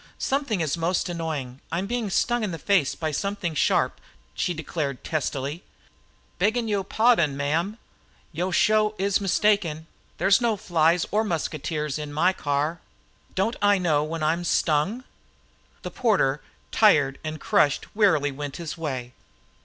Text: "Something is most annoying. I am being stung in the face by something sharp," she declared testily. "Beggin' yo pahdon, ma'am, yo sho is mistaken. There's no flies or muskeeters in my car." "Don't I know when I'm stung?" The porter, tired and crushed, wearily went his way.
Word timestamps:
"Something 0.17 0.61
is 0.61 0.75
most 0.77 1.09
annoying. 1.09 1.61
I 1.71 1.77
am 1.77 1.85
being 1.85 2.09
stung 2.09 2.43
in 2.43 2.49
the 2.49 2.57
face 2.57 2.95
by 2.95 3.11
something 3.11 3.53
sharp," 3.53 4.01
she 4.33 4.51
declared 4.51 5.03
testily. 5.03 5.61
"Beggin' 6.39 6.67
yo 6.67 6.83
pahdon, 6.83 7.35
ma'am, 7.37 7.77
yo 8.31 8.49
sho 8.49 8.95
is 8.97 9.21
mistaken. 9.21 9.85
There's 10.17 10.41
no 10.41 10.57
flies 10.57 11.05
or 11.11 11.23
muskeeters 11.23 11.99
in 11.99 12.11
my 12.11 12.33
car." 12.33 12.79
"Don't 13.35 13.57
I 13.61 13.77
know 13.77 14.03
when 14.03 14.23
I'm 14.23 14.43
stung?" 14.43 15.03
The 15.83 15.91
porter, 15.91 16.41
tired 16.71 17.19
and 17.23 17.39
crushed, 17.39 17.95
wearily 17.95 18.31
went 18.31 18.57
his 18.57 18.75
way. 18.75 19.13